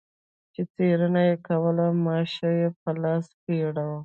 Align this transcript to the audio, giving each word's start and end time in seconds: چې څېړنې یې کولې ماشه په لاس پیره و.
چې 0.53 0.61
څېړنې 0.73 1.23
یې 1.29 1.35
کولې 1.47 1.87
ماشه 2.05 2.51
په 2.81 2.89
لاس 3.01 3.25
پیره 3.43 3.83
و. 3.89 3.91